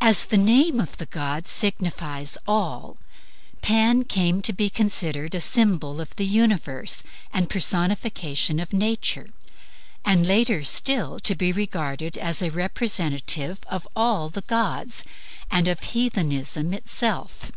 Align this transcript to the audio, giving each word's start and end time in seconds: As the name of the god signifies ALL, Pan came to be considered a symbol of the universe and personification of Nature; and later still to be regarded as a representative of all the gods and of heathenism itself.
As 0.00 0.24
the 0.24 0.36
name 0.36 0.80
of 0.80 0.96
the 0.96 1.06
god 1.06 1.46
signifies 1.46 2.36
ALL, 2.48 2.98
Pan 3.62 4.02
came 4.02 4.42
to 4.42 4.52
be 4.52 4.68
considered 4.68 5.36
a 5.36 5.40
symbol 5.40 6.00
of 6.00 6.16
the 6.16 6.26
universe 6.26 7.04
and 7.32 7.48
personification 7.48 8.58
of 8.58 8.72
Nature; 8.72 9.28
and 10.04 10.26
later 10.26 10.64
still 10.64 11.20
to 11.20 11.36
be 11.36 11.52
regarded 11.52 12.18
as 12.18 12.42
a 12.42 12.50
representative 12.50 13.60
of 13.68 13.86
all 13.94 14.30
the 14.30 14.40
gods 14.42 15.04
and 15.48 15.68
of 15.68 15.78
heathenism 15.94 16.74
itself. 16.74 17.52